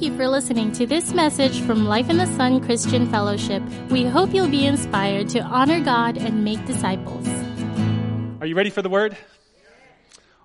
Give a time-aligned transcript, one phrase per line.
[0.00, 3.62] Thank you for listening to this message from Life in the Sun Christian Fellowship.
[3.90, 7.28] We hope you'll be inspired to honor God and make disciples.
[8.40, 9.14] Are you ready for the word?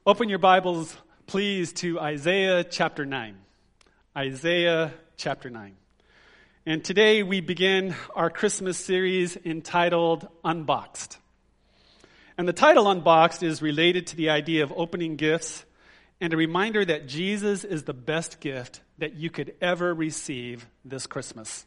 [0.05, 3.37] Open your Bibles, please, to Isaiah chapter 9.
[4.17, 5.77] Isaiah chapter 9.
[6.65, 11.17] And today we begin our Christmas series entitled Unboxed.
[12.37, 15.64] And the title Unboxed is related to the idea of opening gifts
[16.21, 21.07] and a reminder that Jesus is the best gift that you could ever receive this
[21.07, 21.65] Christmas.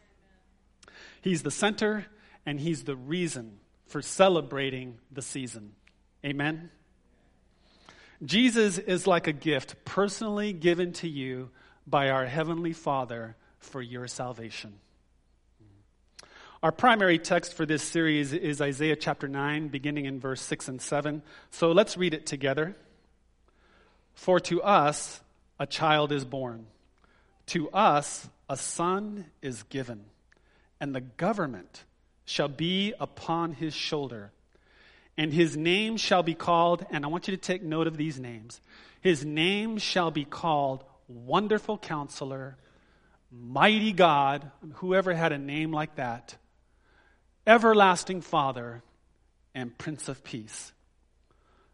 [1.20, 2.06] He's the center
[2.46, 5.72] and He's the reason for celebrating the season.
[6.24, 6.70] Amen?
[8.24, 11.50] Jesus is like a gift personally given to you
[11.86, 14.74] by our Heavenly Father for your salvation.
[16.60, 20.82] Our primary text for this series is Isaiah chapter 9, beginning in verse 6 and
[20.82, 21.22] 7.
[21.50, 22.76] So let's read it together.
[24.18, 25.20] For to us
[25.60, 26.66] a child is born,
[27.46, 30.06] to us a son is given,
[30.80, 31.84] and the government
[32.24, 34.32] shall be upon his shoulder.
[35.16, 38.18] And his name shall be called, and I want you to take note of these
[38.18, 38.60] names.
[39.00, 42.56] His name shall be called Wonderful Counselor,
[43.30, 46.34] Mighty God, whoever had a name like that,
[47.46, 48.82] Everlasting Father,
[49.54, 50.72] and Prince of Peace.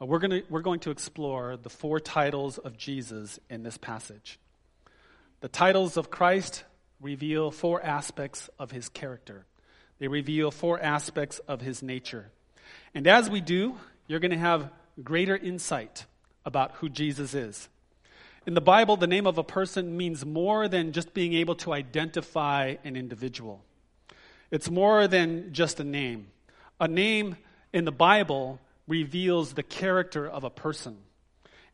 [0.00, 4.38] Uh, we're, gonna, we're going to explore the four titles of Jesus in this passage.
[5.40, 6.64] The titles of Christ
[7.00, 9.46] reveal four aspects of his character,
[9.98, 12.30] they reveal four aspects of his nature.
[12.94, 13.76] And as we do,
[14.08, 14.70] you're going to have
[15.02, 16.06] greater insight
[16.44, 17.68] about who Jesus is.
[18.46, 21.72] In the Bible, the name of a person means more than just being able to
[21.72, 23.62] identify an individual.
[24.50, 26.26] It's more than just a name.
[26.78, 27.36] A name
[27.72, 30.98] in the Bible reveals the character of a person.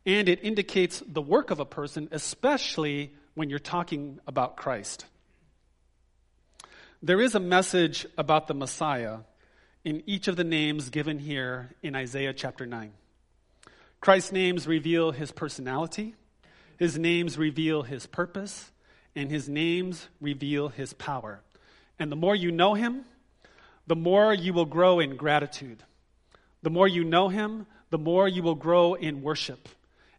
[0.05, 5.05] And it indicates the work of a person, especially when you're talking about Christ.
[7.03, 9.19] There is a message about the Messiah
[9.83, 12.91] in each of the names given here in Isaiah chapter 9.
[13.99, 16.15] Christ's names reveal his personality,
[16.77, 18.71] his names reveal his purpose,
[19.15, 21.41] and his names reveal his power.
[21.99, 23.05] And the more you know him,
[23.87, 25.83] the more you will grow in gratitude.
[26.63, 29.69] The more you know him, the more you will grow in worship.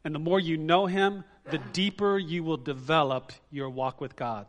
[0.04, 4.46] And the more you know him, the deeper you will develop your walk with God.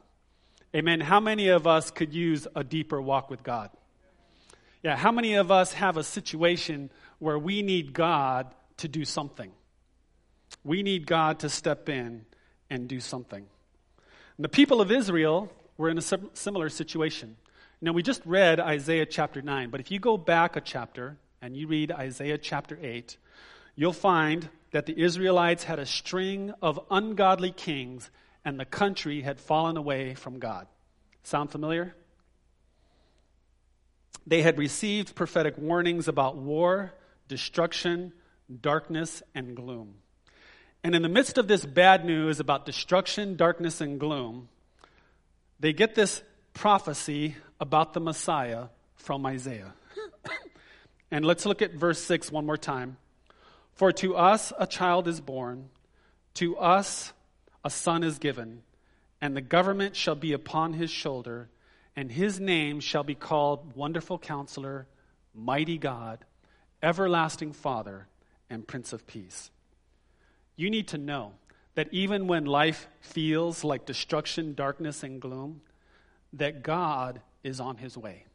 [0.75, 0.99] Amen.
[0.99, 3.69] How many of us could use a deeper walk with God?
[4.81, 6.89] Yeah, how many of us have a situation
[7.19, 9.51] where we need God to do something?
[10.63, 12.25] We need God to step in
[12.69, 13.45] and do something.
[14.37, 17.37] And the people of Israel were in a similar situation.
[17.81, 21.57] Now, we just read Isaiah chapter 9, but if you go back a chapter and
[21.57, 23.17] you read Isaiah chapter 8,
[23.75, 28.09] you'll find that the Israelites had a string of ungodly kings
[28.45, 30.67] and the country had fallen away from God.
[31.23, 31.95] Sound familiar?
[34.25, 36.93] They had received prophetic warnings about war,
[37.27, 38.13] destruction,
[38.61, 39.95] darkness, and gloom.
[40.81, 44.47] And in the midst of this bad news about destruction, darkness, and gloom,
[45.59, 49.73] they get this prophecy about the Messiah from Isaiah.
[51.13, 52.97] And let's look at verse 6 one more time.
[53.75, 55.69] For to us a child is born,
[56.33, 57.13] to us
[57.63, 58.63] a son is given,
[59.21, 61.49] and the government shall be upon his shoulder,
[61.95, 64.87] and his name shall be called Wonderful Counselor,
[65.35, 66.25] Mighty God,
[66.81, 68.07] Everlasting Father,
[68.49, 69.51] and Prince of Peace.
[70.55, 71.33] You need to know
[71.75, 75.61] that even when life feels like destruction, darkness, and gloom,
[76.33, 78.25] that God is on his way.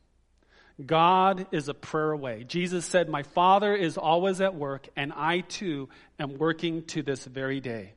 [0.84, 2.44] God is a prayer away.
[2.44, 5.88] Jesus said, My Father is always at work, and I too
[6.20, 7.94] am working to this very day.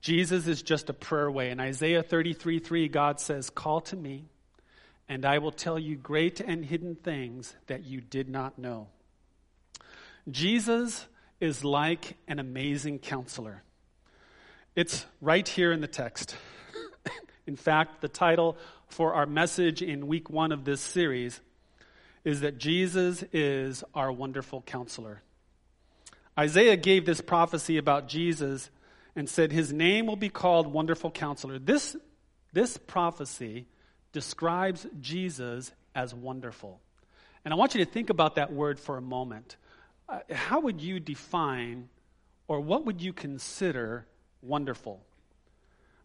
[0.00, 1.50] Jesus is just a prayer away.
[1.50, 4.26] In Isaiah 33 3, God says, Call to me,
[5.08, 8.86] and I will tell you great and hidden things that you did not know.
[10.30, 11.06] Jesus
[11.40, 13.64] is like an amazing counselor.
[14.76, 16.36] It's right here in the text.
[17.48, 18.56] in fact, the title
[18.86, 21.40] for our message in week one of this series
[22.24, 25.22] is that Jesus is our wonderful counselor.
[26.38, 28.70] Isaiah gave this prophecy about Jesus
[29.16, 31.58] and said, His name will be called Wonderful Counselor.
[31.58, 31.96] This
[32.52, 33.66] This prophecy
[34.12, 36.80] describes Jesus as wonderful.
[37.44, 39.56] And I want you to think about that word for a moment.
[40.08, 41.88] Uh, how would you define
[42.46, 44.06] or what would you consider
[44.42, 45.00] wonderful?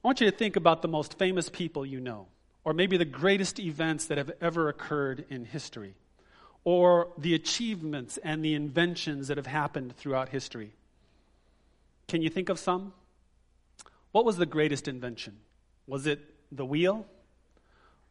[0.03, 2.27] I want you to think about the most famous people you know,
[2.65, 5.95] or maybe the greatest events that have ever occurred in history,
[6.63, 10.71] or the achievements and the inventions that have happened throughout history.
[12.07, 12.93] Can you think of some?
[14.11, 15.37] What was the greatest invention?
[15.87, 16.19] Was it
[16.51, 17.05] the wheel?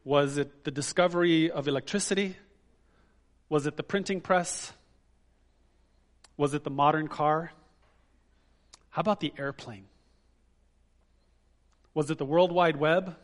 [0.03, 2.35] Was it the discovery of electricity?
[3.49, 4.73] Was it the printing press?
[6.37, 7.51] Was it the modern car?
[8.89, 9.85] How about the airplane?
[11.93, 13.15] Was it the World Wide Web?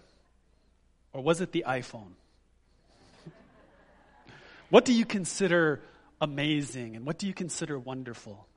[1.11, 2.13] Or was it the iPhone?
[4.69, 5.81] What do you consider
[6.21, 8.47] amazing and what do you consider wonderful?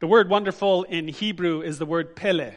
[0.00, 2.56] The word wonderful in Hebrew is the word pele.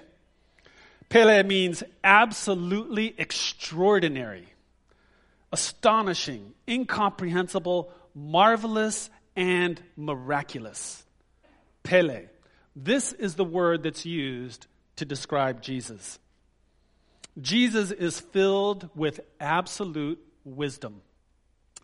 [1.09, 4.47] Pele means absolutely extraordinary,
[5.53, 11.05] astonishing, incomprehensible, marvelous, and miraculous.
[11.83, 12.25] Pele.
[12.75, 16.19] This is the word that's used to describe Jesus.
[17.39, 21.01] Jesus is filled with absolute wisdom.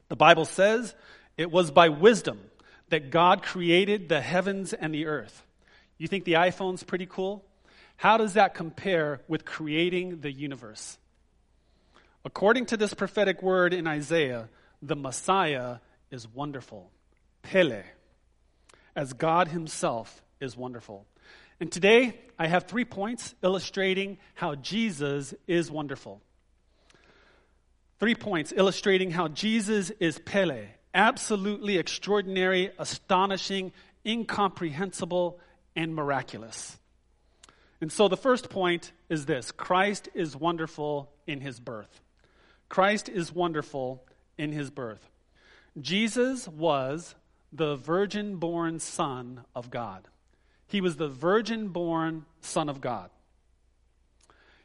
[0.10, 0.94] The Bible says
[1.38, 2.40] it was by wisdom
[2.90, 5.44] that God created the heavens and the earth.
[5.98, 7.44] You think the iPhone's pretty cool?
[7.96, 10.98] How does that compare with creating the universe?
[12.26, 14.50] According to this prophetic word in Isaiah,
[14.82, 15.78] the Messiah
[16.12, 16.90] is wonderful.
[17.42, 17.84] Pele.
[18.96, 21.06] As God Himself is wonderful.
[21.60, 26.22] And today, I have three points illustrating how Jesus is wonderful.
[28.00, 33.72] Three points illustrating how Jesus is Pele, absolutely extraordinary, astonishing,
[34.06, 35.40] incomprehensible,
[35.76, 36.78] and miraculous.
[37.82, 42.02] And so the first point is this Christ is wonderful in his birth.
[42.70, 44.04] Christ is wonderful
[44.38, 45.10] in his birth.
[45.80, 47.16] Jesus was
[47.52, 50.08] the virgin born Son of God.
[50.68, 53.10] He was the virgin born Son of God.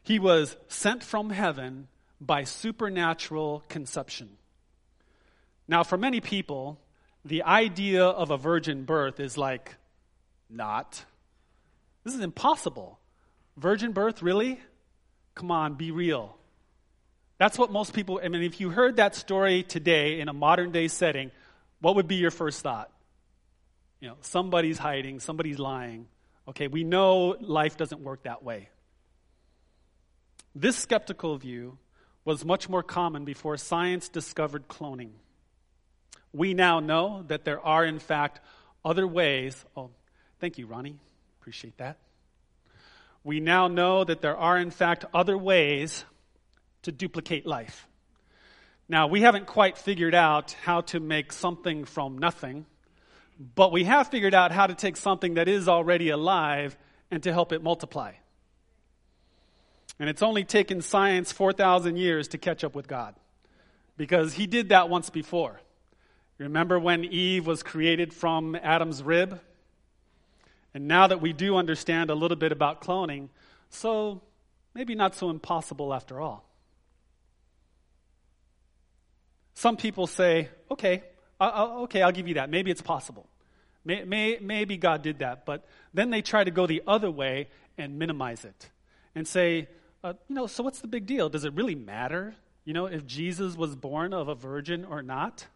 [0.03, 1.89] He was sent from heaven
[2.21, 4.31] by supernatural conception.
[5.67, 6.81] Now, for many people,
[7.25, 9.77] the idea of a virgin birth is like,
[10.51, 11.05] not.
[12.05, 12.99] This is impossible.
[13.57, 14.61] Virgin birth, really?
[15.35, 16.37] Come on, be real.
[17.39, 20.73] That's what most people, I mean, if you heard that story today in a modern
[20.73, 21.31] day setting,
[21.81, 22.91] what would be your first thought?
[24.01, 26.07] You know, somebody's hiding, somebody's lying.
[26.49, 28.69] Okay, we know life doesn't work that way.
[30.55, 31.79] This skeptical view
[32.29, 35.13] was much more common before science discovered cloning.
[36.35, 38.41] We now know that there are, in fact,
[38.85, 39.65] other ways.
[39.75, 39.89] Oh,
[40.39, 40.99] thank you, Ronnie.
[41.41, 41.97] Appreciate that.
[43.25, 46.05] We now know that there are, in fact, other ways
[46.83, 47.89] to duplicate life.
[48.91, 52.67] Now, we haven't quite figured out how to make something from nothing.
[53.55, 56.77] But we have figured out how to take something that is already alive
[57.11, 58.13] and to help it multiply.
[59.99, 63.15] And it's only taken science 4,000 years to catch up with God
[63.97, 65.61] because he did that once before.
[66.39, 69.41] Remember when Eve was created from Adam's rib?
[70.73, 73.29] And now that we do understand a little bit about cloning,
[73.71, 74.23] so
[74.75, 76.45] maybe not so impossible after all.
[79.55, 81.03] Some people say, okay,
[81.41, 82.49] I'll, okay, I'll give you that.
[82.49, 83.29] Maybe it's possible.
[83.85, 85.45] May, may, maybe God did that.
[85.45, 88.71] But then they try to go the other way and minimize it
[89.17, 89.67] and say,
[90.05, 91.29] uh, you know, so what's the big deal?
[91.29, 95.47] Does it really matter, you know, if Jesus was born of a virgin or not?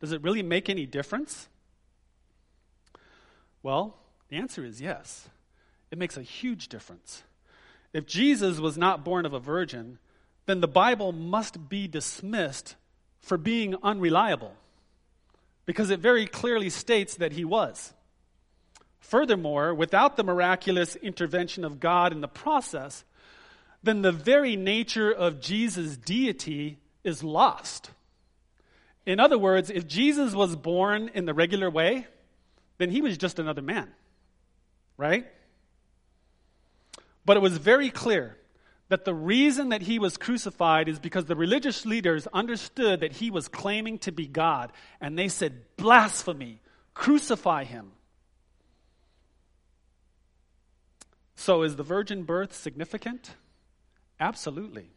[0.00, 1.48] Does it really make any difference?
[3.62, 3.96] Well,
[4.28, 5.28] the answer is yes.
[5.90, 7.22] It makes a huge difference.
[7.92, 9.98] If Jesus was not born of a virgin,
[10.46, 12.76] then the Bible must be dismissed
[13.20, 14.52] for being unreliable
[15.66, 17.94] because it very clearly states that he was.
[19.00, 23.04] Furthermore, without the miraculous intervention of God in the process,
[23.84, 27.90] then the very nature of Jesus' deity is lost.
[29.06, 32.06] In other words, if Jesus was born in the regular way,
[32.78, 33.92] then he was just another man,
[34.96, 35.26] right?
[37.26, 38.38] But it was very clear
[38.88, 43.30] that the reason that he was crucified is because the religious leaders understood that he
[43.30, 46.60] was claiming to be God, and they said, Blasphemy,
[46.94, 47.92] crucify him.
[51.34, 53.34] So, is the virgin birth significant?
[54.20, 54.90] Absolutely.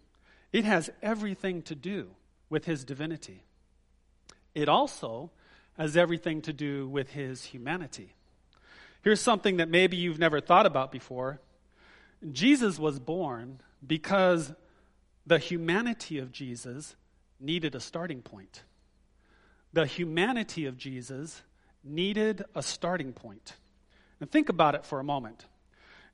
[0.51, 2.09] It has everything to do
[2.49, 3.43] with his divinity.
[4.55, 5.31] It also
[5.77, 8.13] has everything to do with his humanity.
[9.03, 11.39] Here's something that maybe you've never thought about before
[12.31, 14.53] Jesus was born because
[15.25, 16.95] the humanity of Jesus
[17.39, 18.63] needed a starting point.
[19.73, 21.43] The humanity of Jesus
[21.83, 23.55] needed a starting point.
[24.19, 25.45] And think about it for a moment.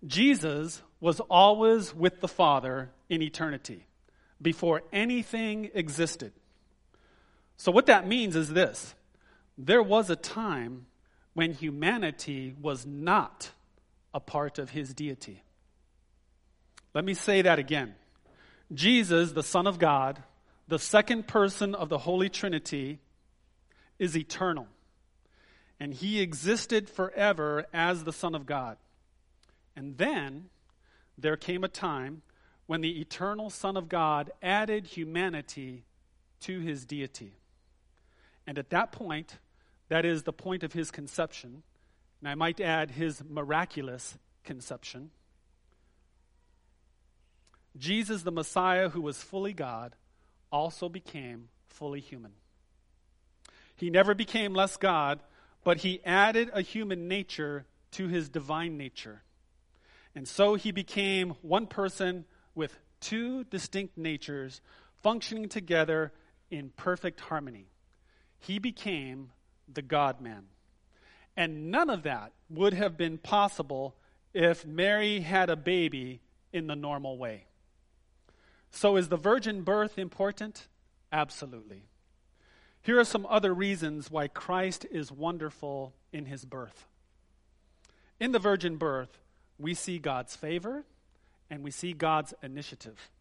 [0.05, 3.85] Jesus was always with the Father in eternity
[4.41, 6.31] before anything existed.
[7.57, 8.95] So, what that means is this
[9.57, 10.85] there was a time
[11.33, 13.51] when humanity was not
[14.13, 15.43] a part of his deity.
[16.93, 17.95] Let me say that again.
[18.73, 20.23] Jesus, the Son of God,
[20.69, 23.01] the second person of the Holy Trinity,
[23.99, 24.67] is eternal.
[25.81, 28.77] And he existed forever as the Son of God.
[29.75, 30.45] And then
[31.17, 32.21] there came a time
[32.65, 35.83] when the eternal Son of God added humanity
[36.41, 37.33] to his deity.
[38.47, 39.37] And at that point,
[39.89, 41.63] that is the point of his conception,
[42.19, 45.11] and I might add his miraculous conception.
[47.77, 49.95] Jesus, the Messiah, who was fully God,
[50.51, 52.33] also became fully human.
[53.75, 55.19] He never became less God,
[55.63, 59.23] but he added a human nature to his divine nature.
[60.15, 64.61] And so he became one person with two distinct natures
[65.01, 66.11] functioning together
[66.49, 67.67] in perfect harmony.
[68.39, 69.31] He became
[69.71, 70.45] the God man.
[71.35, 73.95] And none of that would have been possible
[74.33, 77.45] if Mary had a baby in the normal way.
[78.69, 80.67] So, is the virgin birth important?
[81.11, 81.83] Absolutely.
[82.81, 86.87] Here are some other reasons why Christ is wonderful in his birth.
[88.19, 89.22] In the virgin birth,
[89.59, 90.85] we see God's favor
[91.49, 93.11] and we see God's initiative.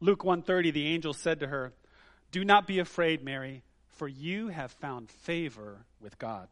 [0.00, 1.72] Luke 1:30 the angel said to her,
[2.30, 6.48] "Do not be afraid, Mary, for you have found favor with God."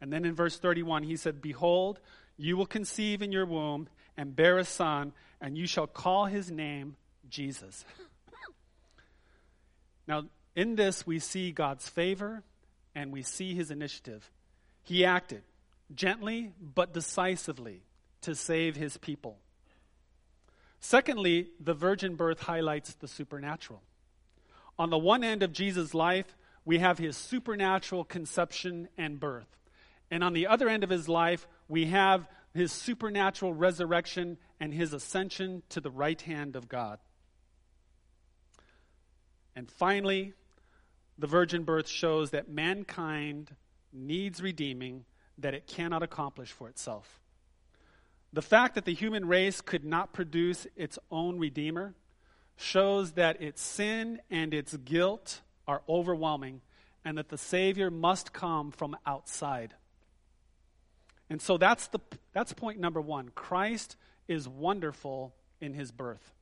[0.00, 2.00] And then in verse 31 he said, "Behold,
[2.36, 6.50] you will conceive in your womb and bear a son, and you shall call his
[6.50, 6.96] name
[7.28, 7.84] Jesus.
[10.08, 10.24] now,
[10.56, 12.42] in this, we see God's favor
[12.94, 14.30] and we see his initiative.
[14.82, 15.42] He acted
[15.94, 17.82] gently but decisively
[18.22, 19.38] to save his people.
[20.80, 23.82] Secondly, the virgin birth highlights the supernatural.
[24.78, 29.48] On the one end of Jesus' life, we have his supernatural conception and birth.
[30.10, 34.92] And on the other end of his life, we have his supernatural resurrection and his
[34.92, 36.98] ascension to the right hand of God.
[39.56, 40.34] And finally,
[41.18, 43.54] the virgin birth shows that mankind
[43.92, 45.04] needs redeeming
[45.38, 47.20] that it cannot accomplish for itself.
[48.32, 51.94] The fact that the human race could not produce its own redeemer
[52.56, 56.60] shows that its sin and its guilt are overwhelming
[57.04, 59.74] and that the Savior must come from outside.
[61.30, 62.00] And so that's, the,
[62.32, 63.30] that's point number one.
[63.34, 66.32] Christ is wonderful in his birth.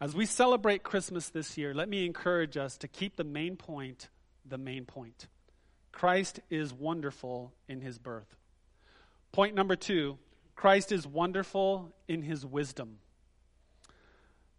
[0.00, 4.08] As we celebrate Christmas this year, let me encourage us to keep the main point
[4.44, 5.26] the main point.
[5.94, 8.36] Christ is wonderful in his birth.
[9.30, 10.18] Point number two
[10.56, 12.98] Christ is wonderful in his wisdom.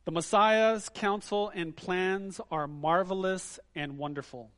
[0.06, 4.50] The Messiah's counsel and plans are marvelous and wonderful.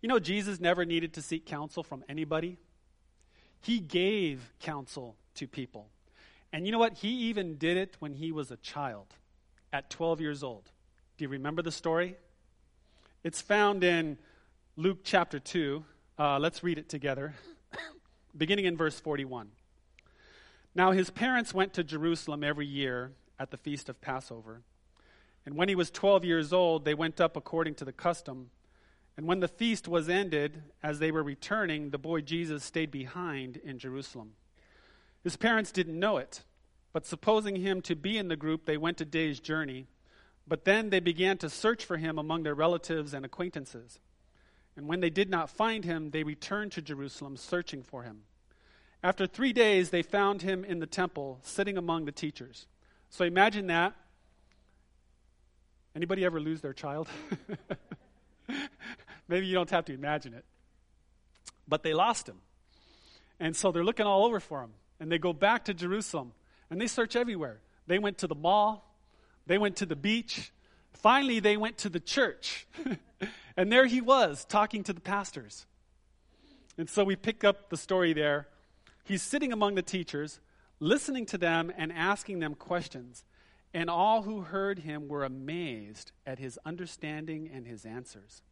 [0.00, 2.58] You know, Jesus never needed to seek counsel from anybody.
[3.60, 5.88] He gave counsel to people.
[6.52, 6.98] And you know what?
[6.98, 9.06] He even did it when he was a child,
[9.72, 10.70] at 12 years old.
[11.16, 12.16] Do you remember the story?
[13.24, 14.18] It's found in
[14.76, 15.84] Luke chapter 2.
[16.18, 17.34] Uh, let's read it together,
[18.36, 19.48] beginning in verse 41.
[20.74, 24.62] Now his parents went to Jerusalem every year at the feast of Passover.
[25.46, 28.50] And when he was 12 years old, they went up according to the custom
[29.16, 33.58] and when the feast was ended, as they were returning, the boy Jesus stayed behind
[33.58, 34.32] in Jerusalem.
[35.22, 36.42] His parents didn't know it,
[36.92, 39.86] but supposing him to be in the group, they went a day's journey.
[40.46, 44.00] But then they began to search for him among their relatives and acquaintances.
[44.76, 48.22] And when they did not find him, they returned to Jerusalem searching for him.
[49.02, 52.66] After three days, they found him in the temple, sitting among the teachers.
[53.10, 53.94] So imagine that.
[55.94, 57.08] Anybody ever lose their child?
[59.28, 60.44] Maybe you don't have to imagine it.
[61.68, 62.40] But they lost him.
[63.38, 64.70] And so they're looking all over for him.
[64.98, 66.32] And they go back to Jerusalem
[66.70, 67.60] and they search everywhere.
[67.86, 68.96] They went to the mall,
[69.46, 70.50] they went to the beach.
[70.94, 72.66] Finally, they went to the church.
[73.56, 75.66] and there he was talking to the pastors.
[76.76, 78.48] And so we pick up the story there.
[79.04, 80.40] He's sitting among the teachers,
[80.80, 83.24] listening to them and asking them questions.
[83.72, 88.42] And all who heard him were amazed at his understanding and his answers.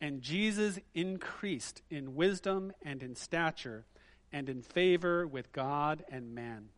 [0.00, 3.84] And Jesus increased in wisdom and in stature
[4.32, 6.68] and in favor with God and man.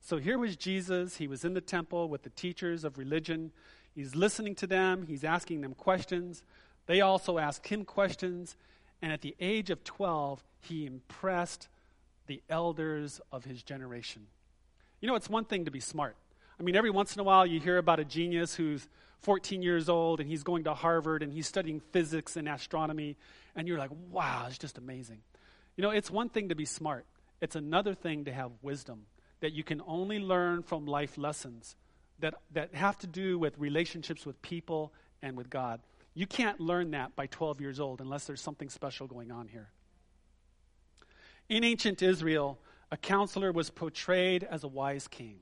[0.00, 1.16] So here was Jesus.
[1.16, 3.52] He was in the temple with the teachers of religion.
[3.94, 6.42] He's listening to them, he's asking them questions.
[6.86, 8.56] They also asked him questions.
[9.02, 11.68] And at the age of 12, he impressed
[12.26, 14.26] the elders of his generation.
[15.00, 16.16] You know, it's one thing to be smart.
[16.58, 18.88] I mean, every once in a while you hear about a genius who's
[19.20, 23.16] 14 years old and he's going to Harvard and he's studying physics and astronomy,
[23.56, 25.18] and you're like, wow, it's just amazing.
[25.76, 27.04] You know, it's one thing to be smart,
[27.40, 29.06] it's another thing to have wisdom
[29.40, 31.76] that you can only learn from life lessons
[32.20, 35.80] that, that have to do with relationships with people and with God.
[36.14, 39.70] You can't learn that by 12 years old unless there's something special going on here.
[41.48, 42.58] In ancient Israel,
[42.90, 45.40] a counselor was portrayed as a wise king,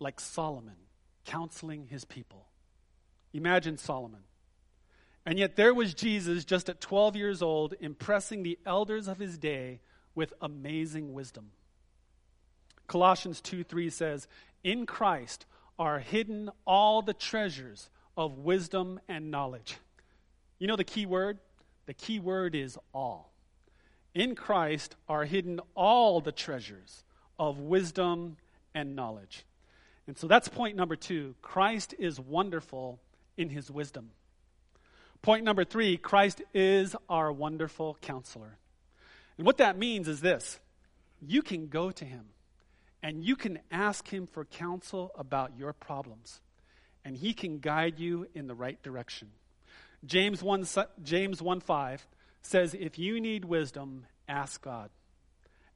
[0.00, 0.76] like Solomon,
[1.24, 2.46] counseling his people.
[3.34, 4.20] Imagine Solomon.
[5.26, 9.36] And yet there was Jesus just at 12 years old, impressing the elders of his
[9.36, 9.80] day
[10.14, 11.50] with amazing wisdom.
[12.86, 14.28] Colossians 2 3 says,
[14.64, 15.44] In Christ
[15.78, 19.76] are hidden all the treasures of wisdom and knowledge.
[20.58, 21.38] You know the key word?
[21.86, 23.32] The key word is all.
[24.14, 27.04] In Christ are hidden all the treasures
[27.38, 28.36] of wisdom
[28.74, 29.44] and knowledge.
[30.06, 31.34] And so that's point number two.
[31.42, 33.00] Christ is wonderful
[33.36, 34.10] in his wisdom.
[35.22, 38.58] Point number three Christ is our wonderful counselor.
[39.36, 40.58] And what that means is this
[41.20, 42.26] you can go to him
[43.02, 46.40] and you can ask him for counsel about your problems,
[47.04, 49.28] and he can guide you in the right direction.
[50.06, 50.66] James 1,
[51.02, 52.06] James 1 5
[52.42, 54.90] says, If you need wisdom, ask God.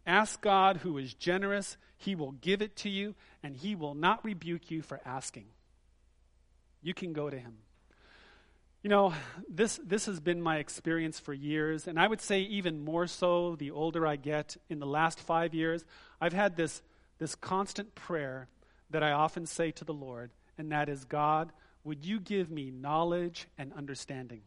[0.07, 4.25] Ask God, who is generous, he will give it to you, and he will not
[4.25, 5.47] rebuke you for asking.
[6.83, 7.59] You can go to him.
[8.83, 9.13] You know,
[9.47, 13.57] this, this has been my experience for years, and I would say even more so
[13.57, 14.57] the older I get.
[14.71, 15.85] In the last five years,
[16.21, 16.83] I've had this
[17.21, 18.49] this constant prayer
[18.89, 21.53] that I often say to the Lord, and that is God,
[21.85, 24.43] would you give me knowledge and understanding?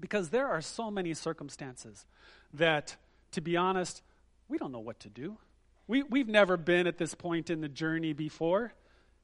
[0.00, 2.06] Because there are so many circumstances
[2.52, 2.96] that,
[3.32, 4.02] to be honest,
[4.48, 5.38] we don't know what to do.
[5.86, 8.72] We, we've never been at this point in the journey before.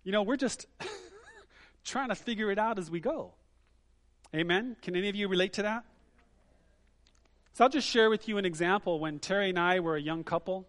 [0.05, 0.67] You know, we're just
[1.85, 3.33] trying to figure it out as we go.
[4.35, 4.77] Amen?
[4.83, 5.85] Can any of you relate to that?
[7.53, 9.01] So I'll just share with you an example.
[9.01, 10.69] When Terry and I were a young couple,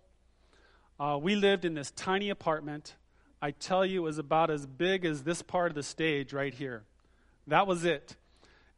[1.00, 2.96] uh, we lived in this tiny apartment.
[3.42, 6.54] I tell you, it was about as big as this part of the stage right
[6.54, 6.84] here.
[7.48, 8.16] That was it.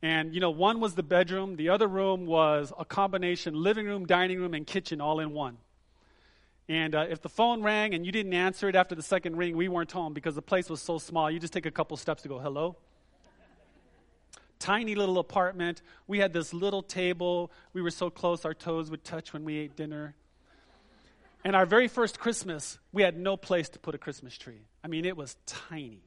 [0.02, 4.06] And, you know, one was the bedroom, the other room was a combination living room,
[4.06, 5.58] dining room, and kitchen all in one.
[6.70, 9.58] And uh, if the phone rang and you didn't answer it after the second ring,
[9.58, 11.30] we weren't home because the place was so small.
[11.30, 12.78] You just take a couple steps to go, hello?
[14.60, 15.82] Tiny little apartment.
[16.08, 17.52] We had this little table.
[17.74, 20.16] We were so close, our toes would touch when we ate dinner.
[21.44, 24.62] And our very first Christmas, we had no place to put a Christmas tree.
[24.84, 26.04] I mean, it was tiny.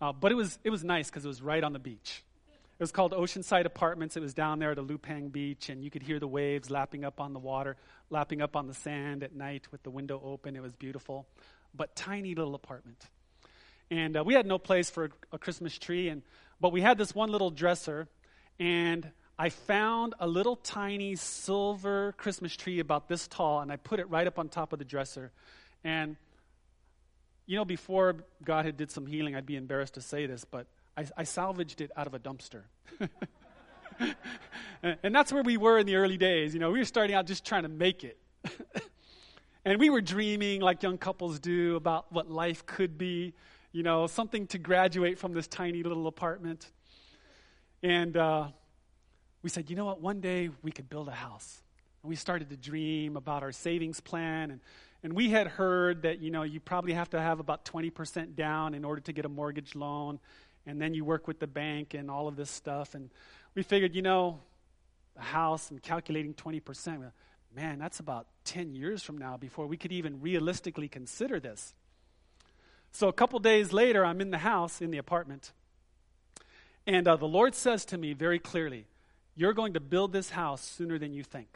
[0.00, 2.24] Uh, but it was, it was nice because it was right on the beach.
[2.78, 4.16] It was called Oceanside Apartments.
[4.16, 7.20] It was down there at Alupang Beach, and you could hear the waves lapping up
[7.20, 7.76] on the water,
[8.10, 10.54] lapping up on the sand at night with the window open.
[10.54, 11.26] It was beautiful,
[11.74, 13.04] but tiny little apartment.
[13.90, 16.22] And uh, we had no place for a, a Christmas tree, and
[16.60, 18.08] but we had this one little dresser,
[18.60, 19.10] and
[19.40, 24.10] I found a little tiny silver Christmas tree about this tall, and I put it
[24.10, 25.30] right up on top of the dresser.
[25.84, 26.16] And,
[27.46, 30.66] you know, before God had did some healing, I'd be embarrassed to say this, but
[30.96, 32.62] I, I salvaged it out of a dumpster.
[34.82, 36.52] and that's where we were in the early days.
[36.52, 38.18] You know, we were starting out just trying to make it.
[39.64, 43.34] and we were dreaming, like young couples do, about what life could be,
[43.70, 46.72] you know, something to graduate from this tiny little apartment.
[47.84, 48.48] And, uh,
[49.48, 51.62] we said, you know what, one day we could build a house.
[52.02, 54.50] And we started to dream about our savings plan.
[54.50, 54.60] And,
[55.02, 58.74] and we had heard that, you know, you probably have to have about 20% down
[58.74, 60.20] in order to get a mortgage loan.
[60.66, 62.94] And then you work with the bank and all of this stuff.
[62.94, 63.08] And
[63.54, 64.38] we figured, you know,
[65.18, 67.10] a house and calculating 20%,
[67.56, 71.72] man, that's about 10 years from now before we could even realistically consider this.
[72.92, 75.52] So a couple days later, I'm in the house, in the apartment.
[76.86, 78.84] And uh, the Lord says to me very clearly,
[79.38, 81.48] you're going to build this house sooner than you think.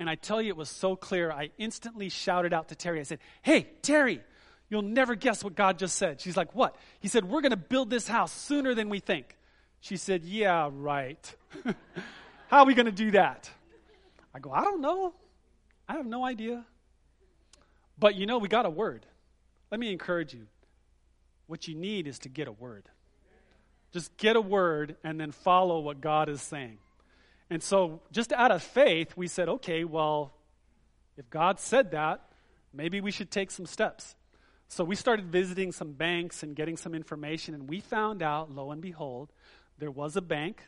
[0.00, 1.30] And I tell you, it was so clear.
[1.30, 2.98] I instantly shouted out to Terry.
[2.98, 4.20] I said, Hey, Terry,
[4.68, 6.20] you'll never guess what God just said.
[6.20, 6.74] She's like, What?
[6.98, 9.36] He said, We're going to build this house sooner than we think.
[9.80, 11.34] She said, Yeah, right.
[12.48, 13.48] How are we going to do that?
[14.34, 15.14] I go, I don't know.
[15.88, 16.64] I have no idea.
[17.96, 19.06] But you know, we got a word.
[19.70, 20.48] Let me encourage you.
[21.46, 22.88] What you need is to get a word.
[23.92, 26.78] Just get a word and then follow what God is saying.
[27.50, 30.32] And so, just out of faith, we said, okay, well,
[31.16, 32.22] if God said that,
[32.72, 34.16] maybe we should take some steps.
[34.68, 38.70] So we started visiting some banks and getting some information, and we found out, lo
[38.70, 39.30] and behold,
[39.78, 40.62] there was a bank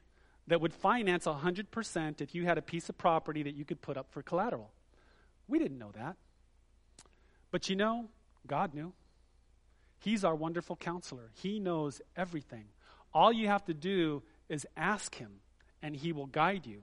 [0.46, 3.96] that would finance 100% if you had a piece of property that you could put
[3.96, 4.70] up for collateral.
[5.48, 6.16] We didn't know that.
[7.50, 8.06] But you know,
[8.46, 8.92] God knew.
[9.98, 11.30] He's our wonderful counselor.
[11.34, 12.66] He knows everything.
[13.12, 15.40] All you have to do is ask Him,
[15.82, 16.82] and He will guide you.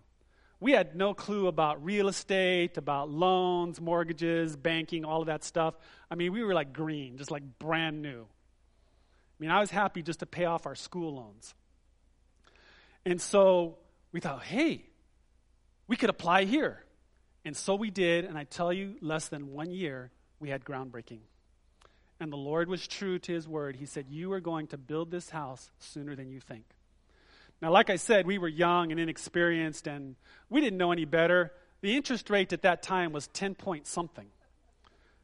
[0.60, 5.74] We had no clue about real estate, about loans, mortgages, banking, all of that stuff.
[6.10, 8.22] I mean, we were like green, just like brand new.
[8.22, 11.54] I mean, I was happy just to pay off our school loans.
[13.06, 13.78] And so
[14.14, 14.86] we thought, hey,
[15.88, 16.84] we could apply here.
[17.44, 21.20] And so we did, and I tell you, less than one year, we had groundbreaking.
[22.20, 23.76] And the Lord was true to his word.
[23.76, 26.64] He said, You are going to build this house sooner than you think.
[27.64, 30.18] Now, like I said, we were young and inexperienced, and
[30.50, 31.54] we didn't know any better.
[31.80, 34.28] The interest rate at that time was 10 point something.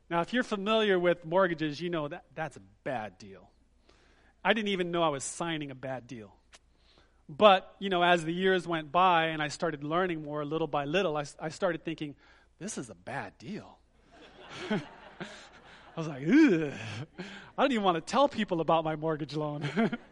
[0.09, 3.49] Now, if you're familiar with mortgages, you know that that's a bad deal.
[4.41, 6.33] I didn't even know I was signing a bad deal.
[7.27, 10.85] But, you know, as the years went by and I started learning more little by
[10.85, 12.15] little, I, I started thinking,
[12.57, 13.79] this is a bad deal.
[14.69, 14.79] I
[15.97, 16.71] was like, Ugh.
[17.57, 19.69] I don't even want to tell people about my mortgage loan.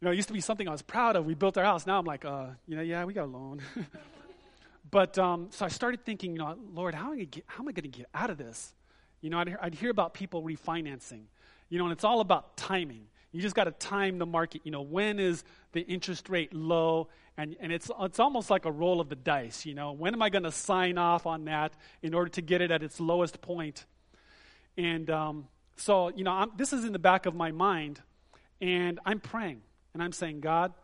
[0.00, 1.24] you know, it used to be something I was proud of.
[1.24, 1.86] We built our house.
[1.86, 3.62] Now I'm like, uh, you know, yeah, we got a loan.
[4.90, 8.06] but um, so I started thinking, you know, Lord, how am I going to get
[8.14, 8.74] out of this?
[9.22, 11.22] You know, I'd, I'd hear about people refinancing,
[11.70, 13.06] you know, and it's all about timing.
[13.32, 14.62] You just got to time the market.
[14.64, 17.08] You know, when is the interest rate low?
[17.38, 19.64] And, and it's, it's almost like a roll of the dice.
[19.64, 22.60] You know, when am I going to sign off on that in order to get
[22.60, 23.86] it at its lowest point?
[24.76, 28.00] And um, so, you know, I'm, this is in the back of my mind.
[28.60, 29.60] And I'm praying.
[29.96, 30.74] And I'm saying, God,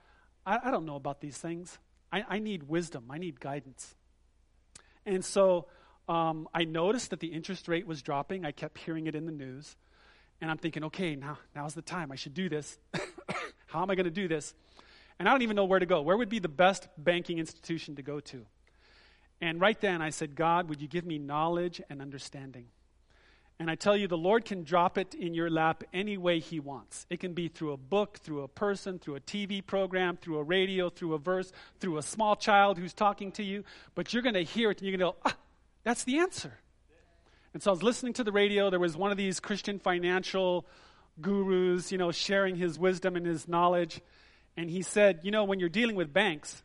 [0.47, 1.79] I, I don't know about these things.
[2.11, 3.11] I, I, need wisdom.
[3.11, 3.95] I need guidance.
[5.05, 5.67] And so
[6.09, 8.47] um, I noticed that the interest rate was dropping.
[8.47, 9.77] I kept hearing it in the news.
[10.41, 12.11] And I'm thinking, okay, now now's the time.
[12.11, 12.79] I should do this.
[13.67, 14.55] How am I going to do this?
[15.19, 16.01] And I don't even know where to go.
[16.01, 18.47] Where would be the best banking institution to go to?
[19.43, 22.69] And right then I said, God, would you give me knowledge and understanding?
[23.63, 26.59] And I tell you, the Lord can drop it in your lap any way He
[26.59, 27.07] wants.
[27.11, 30.43] It can be through a book, through a person, through a TV program, through a
[30.43, 33.63] radio, through a verse, through a small child who's talking to you.
[33.95, 35.37] But you're going to hear it and you're going to go, ah,
[35.85, 36.59] that's the answer.
[37.55, 38.69] And so I was listening to the radio.
[38.69, 40.67] There was one of these Christian financial
[41.21, 44.01] gurus, you know, sharing his wisdom and his knowledge.
[44.57, 46.65] And he said, you know, when you're dealing with banks,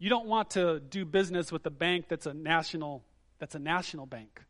[0.00, 3.04] you don't want to do business with a bank that's a national
[3.38, 4.42] that's a national bank.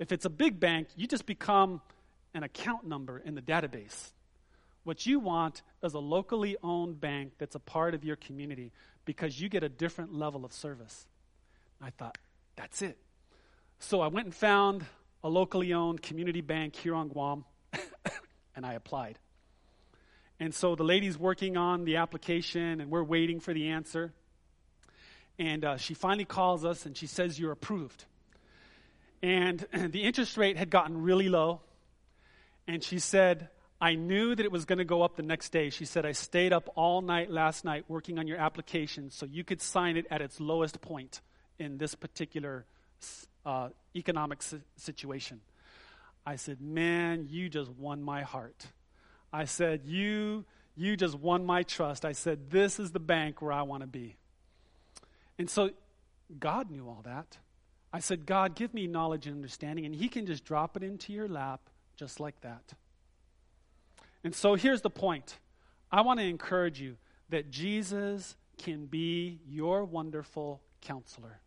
[0.00, 1.82] If it's a big bank, you just become
[2.32, 4.12] an account number in the database.
[4.82, 8.72] What you want is a locally owned bank that's a part of your community
[9.04, 11.06] because you get a different level of service.
[11.82, 12.16] I thought,
[12.56, 12.96] that's it.
[13.78, 14.86] So I went and found
[15.22, 17.44] a locally owned community bank here on Guam,
[18.56, 19.18] and I applied.
[20.38, 24.14] And so the lady's working on the application, and we're waiting for the answer.
[25.38, 28.06] And uh, she finally calls us, and she says, You're approved.
[29.22, 31.60] And the interest rate had gotten really low.
[32.66, 33.48] And she said,
[33.80, 35.70] I knew that it was going to go up the next day.
[35.70, 39.42] She said, I stayed up all night last night working on your application so you
[39.42, 41.20] could sign it at its lowest point
[41.58, 42.66] in this particular
[43.46, 44.40] uh, economic
[44.76, 45.40] situation.
[46.26, 48.66] I said, Man, you just won my heart.
[49.32, 50.44] I said, You,
[50.76, 52.04] you just won my trust.
[52.04, 54.16] I said, This is the bank where I want to be.
[55.38, 55.70] And so
[56.38, 57.38] God knew all that.
[57.92, 59.84] I said, God, give me knowledge and understanding.
[59.84, 61.60] And He can just drop it into your lap
[61.96, 62.74] just like that.
[64.22, 65.38] And so here's the point
[65.90, 66.96] I want to encourage you
[67.30, 71.40] that Jesus can be your wonderful counselor.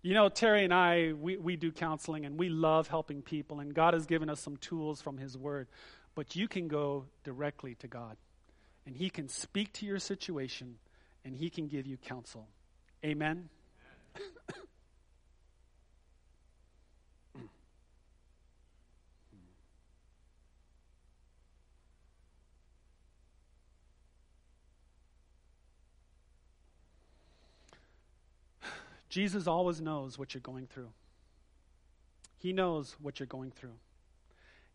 [0.00, 3.74] You know, Terry and I, we, we do counseling and we love helping people, and
[3.74, 5.68] God has given us some tools from His Word.
[6.14, 8.16] But you can go directly to God,
[8.86, 10.76] and He can speak to your situation,
[11.24, 12.48] and He can give you counsel.
[13.04, 13.48] Amen?
[29.08, 30.90] Jesus always knows what you're going through.
[32.38, 33.76] He knows what you're going through.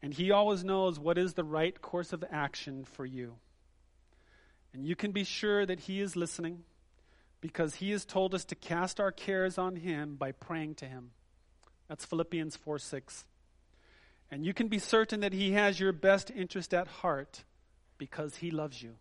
[0.01, 3.35] And He always knows what is the right course of action for you.
[4.73, 6.63] And you can be sure that He is listening
[7.41, 11.11] because He has told us to cast our cares on Him by praying to Him.
[11.87, 13.25] That's Philippians 4 6.
[14.29, 17.43] And you can be certain that He has your best interest at heart
[17.97, 18.95] because He loves you.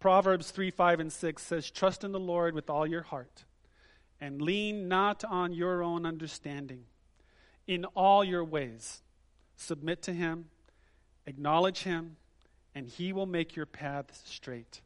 [0.00, 3.45] Proverbs 3 5 and 6 says, Trust in the Lord with all your heart
[4.20, 6.84] and lean not on your own understanding.
[7.66, 9.02] In all your ways,
[9.56, 10.46] submit to Him,
[11.26, 12.16] acknowledge Him,
[12.74, 14.80] and He will make your paths straight.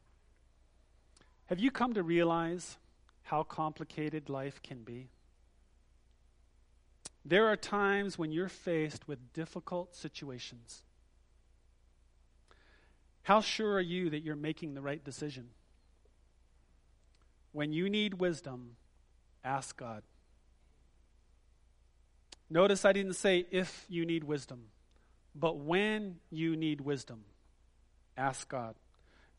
[1.45, 2.77] Have you come to realize
[3.23, 5.09] how complicated life can be?
[7.23, 10.81] There are times when you're faced with difficult situations.
[13.23, 15.49] How sure are you that you're making the right decision?
[17.51, 18.77] When you need wisdom,
[19.43, 20.03] ask God.
[22.49, 24.65] Notice I didn't say if you need wisdom,
[25.33, 27.23] but when you need wisdom,
[28.17, 28.75] ask God.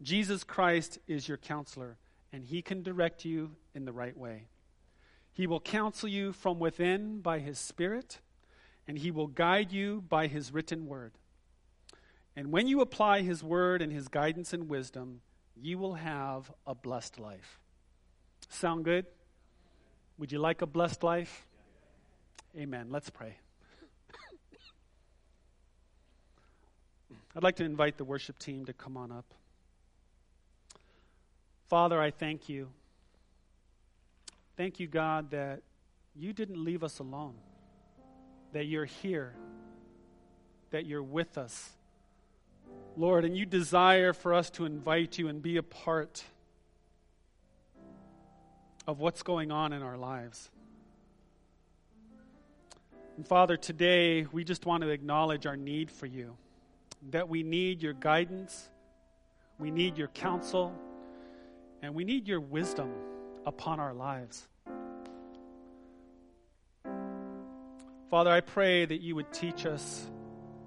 [0.00, 1.98] Jesus Christ is your counselor,
[2.32, 4.46] and he can direct you in the right way.
[5.30, 8.18] He will counsel you from within by his Spirit,
[8.88, 11.12] and he will guide you by his written word.
[12.34, 15.20] And when you apply his word and his guidance and wisdom,
[15.54, 17.60] you will have a blessed life.
[18.48, 19.06] Sound good?
[20.18, 21.46] Would you like a blessed life?
[22.56, 22.88] Amen.
[22.90, 23.36] Let's pray.
[27.34, 29.24] I'd like to invite the worship team to come on up.
[31.68, 32.68] Father, I thank you.
[34.56, 35.62] Thank you, God, that
[36.14, 37.34] you didn't leave us alone,
[38.52, 39.34] that you're here,
[40.70, 41.70] that you're with us.
[42.96, 46.22] Lord, and you desire for us to invite you and be a part
[48.86, 50.50] of what's going on in our lives.
[53.16, 56.36] And Father, today we just want to acknowledge our need for you,
[57.10, 58.70] that we need your guidance,
[59.58, 60.74] we need your counsel,
[61.82, 62.90] and we need your wisdom
[63.44, 64.48] upon our lives.
[68.10, 70.10] Father, I pray that you would teach us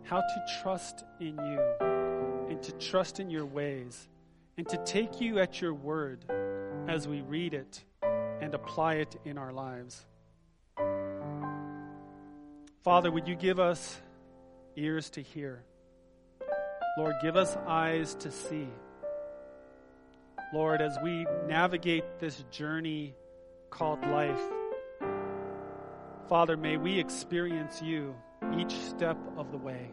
[0.03, 1.87] how to trust in you
[2.49, 4.07] and to trust in your ways
[4.57, 6.25] and to take you at your word
[6.87, 7.83] as we read it
[8.41, 10.05] and apply it in our lives.
[12.83, 13.99] Father, would you give us
[14.75, 15.63] ears to hear?
[16.97, 18.67] Lord, give us eyes to see.
[20.53, 23.15] Lord, as we navigate this journey
[23.69, 24.39] called life,
[26.29, 28.15] Father, may we experience you
[28.57, 29.91] each step of the way.